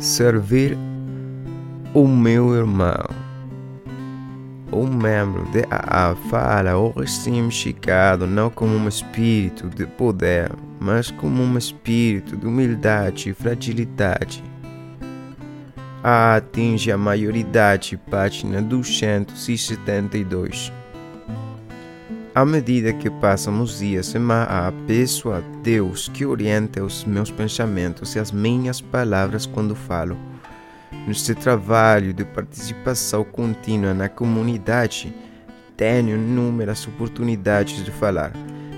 servir 0.00 0.76
o 1.92 2.08
meu 2.08 2.54
irmão. 2.54 3.04
Um 4.72 4.86
membro 4.86 5.44
de 5.50 5.66
AA 5.70 6.14
fala 6.30 6.74
ou 6.76 6.94
significado 7.06 8.26
não 8.26 8.48
como 8.48 8.74
um 8.74 8.88
espírito 8.88 9.68
de 9.68 9.86
poder, 9.86 10.50
mas 10.80 11.10
como 11.10 11.42
um 11.42 11.58
espírito 11.58 12.34
de 12.36 12.46
humildade 12.46 13.28
e 13.28 13.34
fragilidade. 13.34 14.42
A 16.02 16.36
atinge 16.36 16.90
a 16.90 16.96
maioridade, 16.96 18.00
página 18.10 18.62
272. 18.62 20.72
À 22.32 22.44
medida 22.44 22.92
que 22.92 23.10
passam 23.10 23.60
os 23.60 23.80
dias, 23.80 24.14
a 24.14 24.72
peço 24.86 25.32
a 25.32 25.40
Deus 25.64 26.08
que 26.08 26.24
oriente 26.24 26.80
os 26.80 27.04
meus 27.04 27.28
pensamentos 27.28 28.14
e 28.14 28.20
as 28.20 28.30
minhas 28.30 28.80
palavras 28.80 29.46
quando 29.46 29.74
falo. 29.74 30.16
Neste 31.08 31.34
trabalho 31.34 32.14
de 32.14 32.24
participação 32.24 33.24
contínua 33.24 33.92
na 33.92 34.08
comunidade, 34.08 35.12
tenho 35.76 36.14
inúmeras 36.14 36.86
oportunidades 36.86 37.84
de 37.84 37.90
falar, 37.90 38.32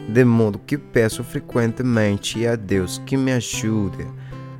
de 0.08 0.24
modo 0.24 0.58
que 0.58 0.78
peço 0.78 1.22
frequentemente 1.22 2.46
a 2.46 2.56
Deus 2.56 3.02
que 3.04 3.18
me 3.18 3.32
ajude 3.32 4.06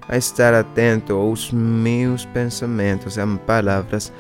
a 0.07 0.19
estar 0.19 0.53
atento 0.53 1.15
aos 1.15 1.51
meus 1.51 2.27
pensamentos 2.27 3.17
e 3.17 3.27
palavras 3.47 4.13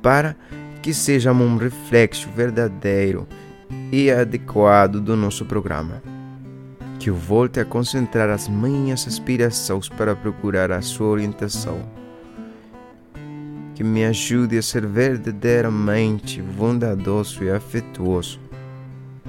para 0.00 0.36
que 0.80 0.94
sejam 0.94 1.34
um 1.34 1.56
reflexo 1.56 2.28
verdadeiro 2.36 3.26
e 3.90 4.10
adequado 4.10 5.00
do 5.00 5.16
nosso 5.16 5.44
programa. 5.44 6.02
Que 6.98 7.10
eu 7.10 7.14
volte 7.14 7.60
a 7.60 7.64
concentrar 7.64 8.30
as 8.30 8.48
minhas 8.48 9.06
aspirações 9.06 9.88
para 9.88 10.14
procurar 10.14 10.70
a 10.70 10.80
sua 10.80 11.08
orientação. 11.08 11.80
Que 13.74 13.82
me 13.82 14.04
ajude 14.04 14.56
a 14.56 14.62
ser 14.62 14.86
verdadeiramente 14.86 16.40
bondadoso 16.40 17.42
e 17.42 17.50
afetuoso, 17.50 18.38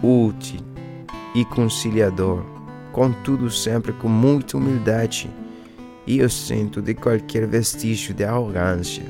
útil 0.02 0.60
e 1.34 1.44
conciliador, 1.46 2.44
contudo 2.92 3.50
sempre 3.50 3.92
com 3.94 4.08
muita 4.08 4.58
humildade 4.58 5.30
e 6.06 6.20
eu 6.20 6.30
sinto 6.30 6.82
de 6.82 6.94
qualquer 6.94 7.48
vestígio 7.48 8.14
de 8.14 8.24
arrogância. 8.24 9.04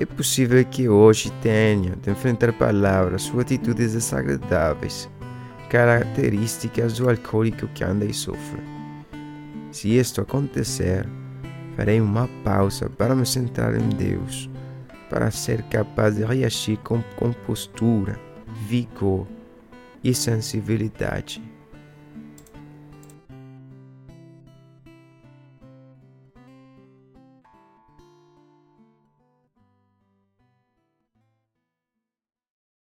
É 0.00 0.06
possível 0.06 0.64
que 0.64 0.88
hoje 0.88 1.30
tenha 1.42 1.94
de 1.94 2.10
enfrentar 2.10 2.54
palavras 2.54 3.30
ou 3.34 3.40
atitudes 3.40 3.92
desagradáveis, 3.92 5.10
características 5.68 6.94
do 6.94 7.10
alcoólico 7.10 7.68
que 7.68 7.84
anda 7.84 8.06
e 8.06 8.14
sofre. 8.14 8.62
Se 9.70 9.94
isto 9.94 10.22
acontecer, 10.22 11.06
farei 11.76 12.00
uma 12.00 12.26
pausa 12.42 12.88
para 12.88 13.14
me 13.14 13.26
centrar 13.26 13.74
em 13.74 13.90
Deus, 13.90 14.48
para 15.10 15.30
ser 15.30 15.62
capaz 15.64 16.16
de 16.16 16.24
reagir 16.24 16.78
com 16.78 17.02
compostura, 17.16 18.18
vigor 18.66 19.26
e 20.02 20.14
sensibilidade. 20.14 21.42